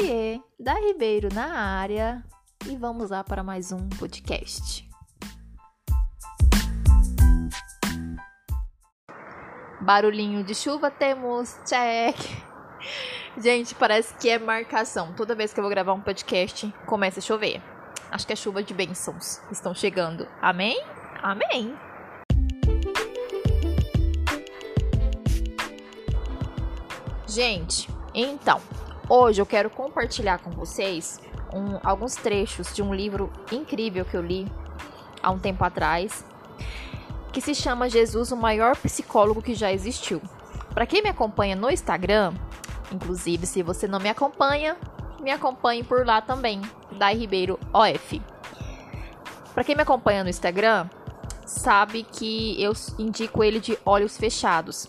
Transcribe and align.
Oiê, 0.00 0.40
da 0.60 0.74
Ribeiro 0.74 1.28
na 1.34 1.58
área 1.58 2.22
e 2.68 2.76
vamos 2.76 3.10
lá 3.10 3.24
para 3.24 3.42
mais 3.42 3.72
um 3.72 3.88
podcast. 3.88 4.88
Barulhinho 9.80 10.44
de 10.44 10.54
chuva 10.54 10.88
temos, 10.88 11.58
check. 11.66 12.16
Gente, 13.38 13.74
parece 13.74 14.14
que 14.14 14.28
é 14.28 14.38
marcação. 14.38 15.14
Toda 15.14 15.34
vez 15.34 15.52
que 15.52 15.58
eu 15.58 15.64
vou 15.64 15.70
gravar 15.70 15.94
um 15.94 16.00
podcast, 16.00 16.72
começa 16.86 17.18
a 17.18 17.22
chover. 17.22 17.60
Acho 18.10 18.26
que 18.26 18.32
é 18.32 18.36
chuva 18.36 18.62
de 18.62 18.72
bênçãos 18.72 19.40
estão 19.50 19.74
chegando. 19.74 20.28
Amém? 20.40 20.80
Amém. 21.22 21.76
Gente, 27.26 27.88
então, 28.14 28.60
hoje 29.08 29.40
eu 29.40 29.46
quero 29.46 29.70
compartilhar 29.70 30.38
com 30.38 30.50
vocês 30.50 31.20
um, 31.52 31.78
alguns 31.82 32.14
trechos 32.14 32.74
de 32.74 32.82
um 32.82 32.94
livro 32.94 33.32
incrível 33.50 34.04
que 34.04 34.16
eu 34.16 34.22
li 34.22 34.50
há 35.22 35.30
um 35.30 35.38
tempo 35.38 35.64
atrás, 35.64 36.24
que 37.32 37.40
se 37.40 37.54
chama 37.54 37.88
Jesus, 37.88 38.32
o 38.32 38.36
maior 38.36 38.76
psicólogo 38.76 39.42
que 39.42 39.54
já 39.54 39.72
existiu. 39.72 40.20
Para 40.72 40.86
quem 40.86 41.02
me 41.02 41.08
acompanha 41.08 41.56
no 41.56 41.70
Instagram, 41.70 42.34
inclusive 42.92 43.46
se 43.46 43.62
você 43.62 43.86
não 43.88 43.98
me 43.98 44.08
acompanha, 44.08 44.76
me 45.20 45.30
acompanhe 45.30 45.82
por 45.82 46.06
lá 46.06 46.20
também, 46.20 46.60
Dai 46.92 47.16
Ribeiro 47.16 47.58
OF. 47.72 48.22
Para 49.52 49.64
quem 49.64 49.74
me 49.74 49.82
acompanha 49.82 50.22
no 50.22 50.30
Instagram, 50.30 50.88
sabe 51.44 52.04
que 52.04 52.62
eu 52.62 52.72
indico 52.98 53.42
ele 53.42 53.58
de 53.58 53.76
olhos 53.84 54.16
fechados. 54.16 54.88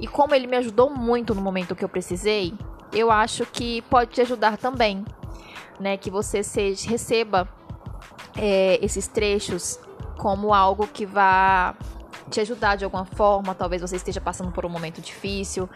E 0.00 0.06
como 0.06 0.34
ele 0.34 0.46
me 0.46 0.56
ajudou 0.56 0.90
muito 0.90 1.34
no 1.34 1.40
momento 1.40 1.74
que 1.74 1.84
eu 1.84 1.88
precisei, 1.88 2.52
eu 2.94 3.10
acho 3.10 3.44
que 3.46 3.82
pode 3.82 4.12
te 4.12 4.20
ajudar 4.20 4.56
também, 4.56 5.04
né? 5.78 5.96
Que 5.96 6.10
você 6.10 6.42
seja, 6.42 6.88
receba 6.88 7.48
é, 8.36 8.78
esses 8.82 9.06
trechos 9.06 9.78
como 10.16 10.54
algo 10.54 10.86
que 10.86 11.04
vá 11.04 11.76
te 12.30 12.40
ajudar 12.40 12.76
de 12.76 12.84
alguma 12.84 13.04
forma. 13.04 13.54
Talvez 13.54 13.82
você 13.82 13.96
esteja 13.96 14.20
passando 14.20 14.50
por 14.52 14.64
um 14.64 14.68
momento 14.68 15.00
difícil, 15.00 15.68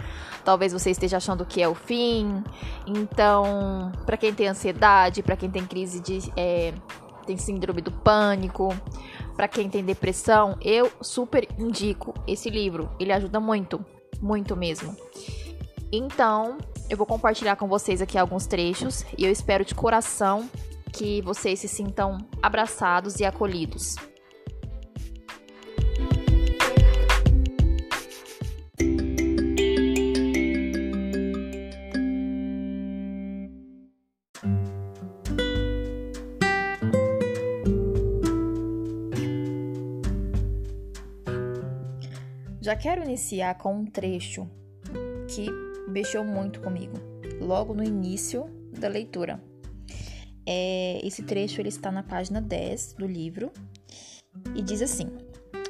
talvez 0.44 0.72
você 0.72 0.91
esteja 0.91 1.16
achando 1.16 1.44
que 1.44 1.62
é 1.62 1.69
o 1.69 1.75
fim. 1.75 2.42
Então, 2.86 3.92
para 4.06 4.16
quem 4.16 4.32
tem 4.32 4.48
ansiedade, 4.48 5.22
para 5.22 5.36
quem 5.36 5.50
tem 5.50 5.66
crise 5.66 6.00
de 6.00 6.32
é, 6.36 6.72
tem 7.27 7.36
síndrome 7.36 7.82
do 7.82 7.92
pânico, 7.92 8.75
para 9.36 9.47
quem 9.47 9.69
tem 9.69 9.84
depressão, 9.84 10.56
eu 10.62 10.91
super 11.03 11.47
indico 11.58 12.14
esse 12.27 12.48
livro. 12.48 12.91
Ele 12.98 13.12
ajuda 13.12 13.38
muito, 13.38 13.84
muito 14.20 14.56
mesmo. 14.56 14.97
Então, 15.92 16.58
eu 16.89 16.97
vou 16.97 17.06
compartilhar 17.06 17.56
com 17.56 17.69
vocês 17.69 18.00
aqui 18.00 18.17
alguns 18.17 18.47
trechos 18.47 19.05
e 19.17 19.25
eu 19.25 19.31
espero 19.31 19.64
de 19.64 19.75
coração 19.75 20.48
que 20.92 21.20
vocês 21.20 21.61
se 21.61 21.69
sintam 21.69 22.19
abraçados 22.42 23.20
e 23.20 23.25
acolhidos. 23.25 23.97
Já 42.61 42.77
quero 42.77 43.03
iniciar 43.03 43.55
com 43.55 43.75
um 43.75 43.86
trecho 43.86 44.47
que 45.27 45.67
mexeu 45.89 46.25
muito 46.25 46.61
comigo, 46.61 46.94
logo 47.41 47.75
no 47.75 47.83
início 47.83 48.44
da 48.78 48.89
leitura. 48.89 49.42
É, 50.47 51.00
esse 51.06 51.22
trecho 51.22 51.60
ele 51.60 51.69
está 51.69 51.91
na 51.93 52.03
página 52.03 52.41
10 52.41 52.94
do 52.94 53.06
livro 53.06 53.50
e 54.54 54.62
diz 54.62 54.81
assim: 54.81 55.09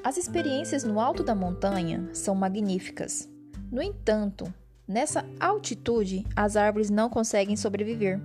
As 0.04 0.16
experiências 0.16 0.84
no 0.84 1.00
alto 1.00 1.22
da 1.22 1.34
montanha 1.34 2.08
são 2.12 2.34
magníficas. 2.34 3.28
No 3.70 3.82
entanto, 3.82 4.52
nessa 4.86 5.24
altitude, 5.40 6.24
as 6.34 6.56
árvores 6.56 6.90
não 6.90 7.10
conseguem 7.10 7.56
sobreviver. 7.56 8.20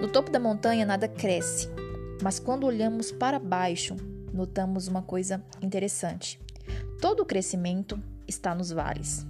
No 0.00 0.08
topo 0.08 0.30
da 0.30 0.40
montanha 0.40 0.84
nada 0.84 1.06
cresce, 1.06 1.68
mas 2.22 2.38
quando 2.38 2.66
olhamos 2.66 3.12
para 3.12 3.38
baixo, 3.38 3.96
notamos 4.32 4.88
uma 4.88 5.02
coisa 5.02 5.44
interessante. 5.60 6.40
Todo 7.00 7.20
o 7.20 7.26
crescimento 7.26 8.00
está 8.26 8.54
nos 8.54 8.70
vales. 8.70 9.26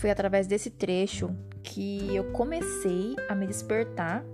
Foi 0.00 0.10
através 0.10 0.46
desse 0.46 0.70
trecho 0.70 1.28
que 1.62 2.16
eu 2.16 2.32
comecei 2.32 3.14
a 3.28 3.34
me 3.34 3.46
despertar 3.46 4.24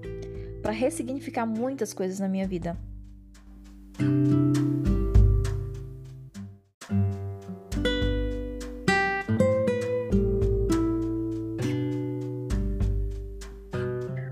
para 0.62 0.70
ressignificar 0.70 1.44
muitas 1.44 1.92
coisas 1.92 2.20
na 2.20 2.28
minha 2.28 2.46
vida. 2.46 2.78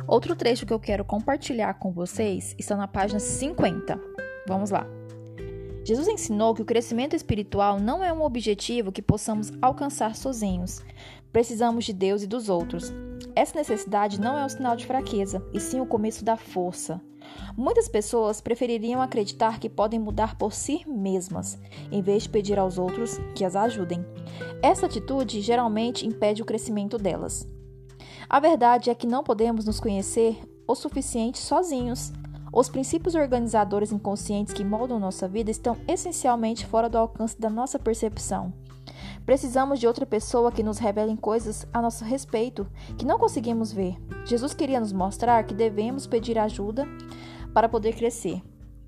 Outro 0.06 0.36
trecho 0.36 0.64
que 0.64 0.72
eu 0.72 0.78
quero 0.78 1.04
compartilhar 1.04 1.74
com 1.74 1.90
vocês 1.90 2.54
está 2.56 2.76
na 2.76 2.86
página 2.86 3.18
50. 3.18 4.00
Vamos 4.46 4.70
lá. 4.70 4.86
Jesus 5.84 6.08
ensinou 6.08 6.54
que 6.54 6.62
o 6.62 6.64
crescimento 6.64 7.14
espiritual 7.14 7.78
não 7.78 8.02
é 8.02 8.10
um 8.10 8.22
objetivo 8.22 8.90
que 8.90 9.02
possamos 9.02 9.52
alcançar 9.60 10.16
sozinhos. 10.16 10.80
Precisamos 11.30 11.84
de 11.84 11.92
Deus 11.92 12.22
e 12.22 12.26
dos 12.26 12.48
outros. 12.48 12.90
Essa 13.36 13.58
necessidade 13.58 14.18
não 14.18 14.38
é 14.38 14.44
um 14.44 14.48
sinal 14.48 14.76
de 14.76 14.86
fraqueza, 14.86 15.44
e 15.52 15.60
sim 15.60 15.80
o 15.80 15.86
começo 15.86 16.24
da 16.24 16.36
força. 16.36 17.00
Muitas 17.56 17.88
pessoas 17.88 18.40
prefeririam 18.40 19.02
acreditar 19.02 19.58
que 19.58 19.68
podem 19.68 20.00
mudar 20.00 20.36
por 20.36 20.52
si 20.52 20.84
mesmas, 20.86 21.58
em 21.92 22.00
vez 22.00 22.22
de 22.22 22.28
pedir 22.30 22.58
aos 22.58 22.78
outros 22.78 23.18
que 23.34 23.44
as 23.44 23.54
ajudem. 23.54 24.04
Essa 24.62 24.86
atitude 24.86 25.40
geralmente 25.40 26.06
impede 26.06 26.40
o 26.40 26.46
crescimento 26.46 26.96
delas. 26.96 27.46
A 28.28 28.40
verdade 28.40 28.88
é 28.88 28.94
que 28.94 29.06
não 29.06 29.22
podemos 29.22 29.66
nos 29.66 29.80
conhecer 29.80 30.38
o 30.66 30.74
suficiente 30.74 31.38
sozinhos. 31.38 32.10
Os 32.56 32.68
princípios 32.68 33.16
organizadores 33.16 33.90
inconscientes 33.90 34.54
que 34.54 34.62
moldam 34.62 35.00
nossa 35.00 35.26
vida 35.26 35.50
estão 35.50 35.76
essencialmente 35.88 36.64
fora 36.64 36.88
do 36.88 36.96
alcance 36.96 37.36
da 37.36 37.50
nossa 37.50 37.80
percepção. 37.80 38.52
Precisamos 39.26 39.80
de 39.80 39.88
outra 39.88 40.06
pessoa 40.06 40.52
que 40.52 40.62
nos 40.62 40.78
revele 40.78 41.16
coisas 41.16 41.66
a 41.72 41.82
nosso 41.82 42.04
respeito 42.04 42.64
que 42.96 43.04
não 43.04 43.18
conseguimos 43.18 43.72
ver. 43.72 43.96
Jesus 44.24 44.54
queria 44.54 44.78
nos 44.78 44.92
mostrar 44.92 45.42
que 45.42 45.52
devemos 45.52 46.06
pedir 46.06 46.38
ajuda 46.38 46.86
para 47.52 47.68
poder 47.68 47.96
crescer. 47.96 48.40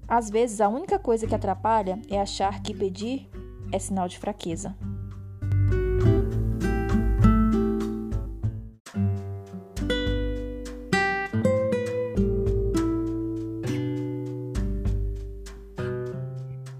Às 0.06 0.31
vezes, 0.31 0.60
a 0.60 0.69
única 0.69 0.97
coisa 0.97 1.27
que 1.27 1.34
atrapalha 1.34 2.00
é 2.09 2.21
achar 2.21 2.62
que 2.62 2.72
pedir 2.72 3.28
é 3.72 3.81
sinal 3.81 4.06
de 4.06 4.16
fraqueza. 4.16 4.77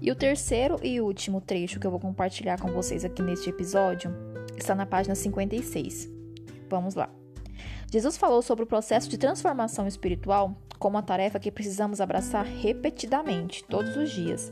E 0.07 0.11
o 0.11 0.15
terceiro 0.15 0.79
e 0.81 1.01
último 1.01 1.41
trecho 1.41 1.81
que 1.81 1.85
eu 1.85 1.91
vou 1.91 1.99
compartilhar 1.99 2.61
com 2.61 2.71
vocês 2.71 3.03
aqui 3.03 3.21
neste 3.21 3.49
episódio 3.49 4.09
está 4.55 4.73
na 4.73 4.85
página 4.85 5.13
56. 5.13 6.09
Vamos 6.69 6.95
lá. 6.95 7.09
Jesus 7.91 8.15
falou 8.15 8.41
sobre 8.41 8.63
o 8.63 8.67
processo 8.67 9.09
de 9.09 9.17
transformação 9.17 9.85
espiritual 9.85 10.55
como 10.79 10.95
uma 10.95 11.03
tarefa 11.03 11.41
que 11.41 11.51
precisamos 11.51 11.99
abraçar 11.99 12.45
repetidamente, 12.45 13.65
todos 13.65 13.97
os 13.97 14.09
dias. 14.09 14.49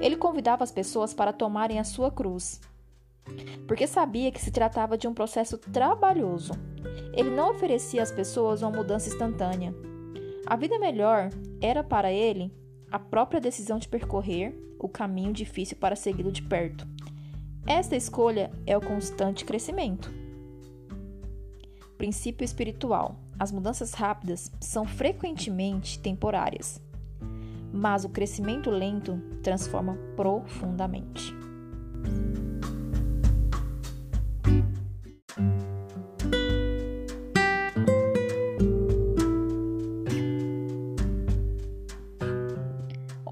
Ele 0.00 0.16
convidava 0.16 0.64
as 0.64 0.72
pessoas 0.72 1.14
para 1.14 1.32
tomarem 1.32 1.78
a 1.78 1.84
sua 1.84 2.10
cruz, 2.10 2.60
porque 3.68 3.86
sabia 3.86 4.32
que 4.32 4.42
se 4.42 4.50
tratava 4.50 4.98
de 4.98 5.06
um 5.06 5.14
processo 5.14 5.58
trabalhoso. 5.58 6.54
Ele 7.14 7.30
não 7.30 7.52
oferecia 7.52 8.02
às 8.02 8.10
pessoas 8.10 8.62
uma 8.62 8.72
mudança 8.72 9.08
instantânea. 9.08 9.72
A 10.44 10.56
vida 10.56 10.76
melhor 10.76 11.28
era 11.60 11.84
para 11.84 12.12
ele 12.12 12.52
a 12.92 12.98
própria 12.98 13.40
decisão 13.40 13.78
de 13.78 13.88
percorrer 13.88 14.54
o 14.78 14.86
caminho 14.86 15.32
difícil 15.32 15.78
para 15.78 15.96
segui-lo 15.96 16.30
de 16.30 16.42
perto. 16.42 16.86
Esta 17.66 17.96
escolha 17.96 18.50
é 18.66 18.76
o 18.76 18.80
constante 18.80 19.44
crescimento. 19.44 20.12
Princípio 21.96 22.44
espiritual: 22.44 23.16
as 23.38 23.50
mudanças 23.50 23.94
rápidas 23.94 24.52
são 24.60 24.84
frequentemente 24.84 25.98
temporárias, 25.98 26.80
mas 27.72 28.04
o 28.04 28.10
crescimento 28.10 28.70
lento 28.70 29.18
transforma 29.42 29.96
profundamente. 30.14 31.34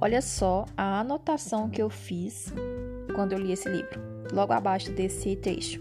Olha 0.02 0.22
só 0.22 0.64
a 0.74 1.00
anotação 1.00 1.68
que 1.68 1.82
eu 1.82 1.90
fiz 1.90 2.50
quando 3.14 3.32
eu 3.32 3.38
li 3.38 3.52
esse 3.52 3.68
livro, 3.68 4.00
logo 4.32 4.50
abaixo 4.50 4.90
desse 4.92 5.36
trecho. 5.36 5.78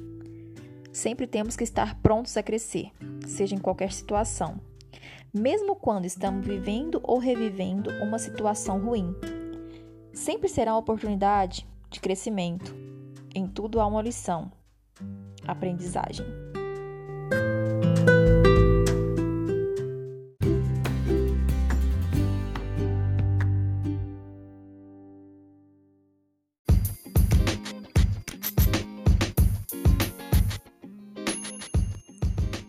Sempre 0.91 1.25
temos 1.25 1.55
que 1.55 1.63
estar 1.63 1.95
prontos 2.01 2.35
a 2.35 2.43
crescer, 2.43 2.91
seja 3.25 3.55
em 3.55 3.59
qualquer 3.59 3.93
situação, 3.93 4.59
mesmo 5.33 5.73
quando 5.73 6.03
estamos 6.03 6.45
vivendo 6.45 6.99
ou 7.01 7.17
revivendo 7.17 7.91
uma 8.03 8.19
situação 8.19 8.77
ruim. 8.81 9.15
Sempre 10.11 10.49
será 10.49 10.73
uma 10.73 10.79
oportunidade 10.79 11.65
de 11.89 12.01
crescimento. 12.01 12.75
Em 13.33 13.47
tudo 13.47 13.79
há 13.79 13.87
uma 13.87 14.01
lição, 14.01 14.51
aprendizagem. 15.47 16.48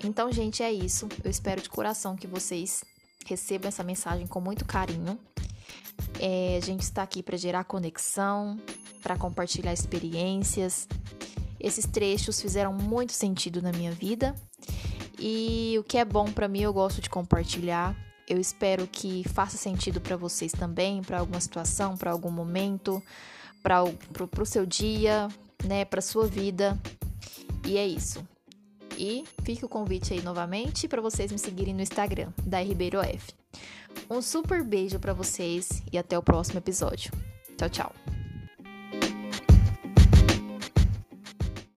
Então, 0.04 0.32
gente, 0.32 0.62
é 0.62 0.72
isso. 0.72 1.08
Eu 1.22 1.30
espero 1.30 1.60
de 1.60 1.68
coração 1.68 2.16
que 2.16 2.26
vocês 2.26 2.84
recebam 3.26 3.68
essa 3.68 3.84
mensagem 3.84 4.26
com 4.26 4.40
muito 4.40 4.64
carinho. 4.64 5.18
É, 6.18 6.56
a 6.56 6.64
gente 6.64 6.82
está 6.82 7.02
aqui 7.02 7.22
para 7.22 7.36
gerar 7.36 7.64
conexão, 7.64 8.58
para 9.02 9.16
compartilhar 9.16 9.72
experiências. 9.72 10.88
Esses 11.58 11.86
trechos 11.86 12.40
fizeram 12.40 12.72
muito 12.72 13.12
sentido 13.12 13.60
na 13.60 13.70
minha 13.72 13.92
vida 13.92 14.34
e 15.18 15.76
o 15.78 15.84
que 15.84 15.98
é 15.98 16.04
bom 16.04 16.32
para 16.32 16.48
mim 16.48 16.62
eu 16.62 16.72
gosto 16.72 17.02
de 17.02 17.10
compartilhar. 17.10 17.94
Eu 18.26 18.38
espero 18.38 18.86
que 18.86 19.24
faça 19.28 19.58
sentido 19.58 20.00
para 20.00 20.16
vocês 20.16 20.52
também, 20.52 21.02
para 21.02 21.18
alguma 21.18 21.40
situação, 21.40 21.96
para 21.96 22.10
algum 22.10 22.30
momento, 22.30 23.02
para 23.62 23.82
o 23.82 24.46
seu 24.46 24.64
dia, 24.64 25.28
né, 25.64 25.84
para 25.84 26.00
sua 26.00 26.26
vida. 26.26 26.78
E 27.66 27.76
é 27.76 27.86
isso. 27.86 28.26
E 29.02 29.24
fica 29.42 29.64
o 29.64 29.68
convite 29.68 30.12
aí 30.12 30.20
novamente 30.20 30.86
para 30.86 31.00
vocês 31.00 31.32
me 31.32 31.38
seguirem 31.38 31.72
no 31.72 31.80
Instagram, 31.80 32.30
da 32.44 32.60
Ribeiro 32.62 33.00
F. 33.00 33.32
Um 34.10 34.20
super 34.20 34.62
beijo 34.62 34.98
para 34.98 35.14
vocês 35.14 35.82
e 35.90 35.96
até 35.96 36.18
o 36.18 36.22
próximo 36.22 36.58
episódio. 36.58 37.10
Tchau, 37.56 37.70
tchau. 37.70 38.19